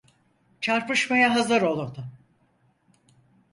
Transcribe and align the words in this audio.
Çarpışmaya 0.61 1.35
hazır 1.35 1.61
olun! 1.61 1.95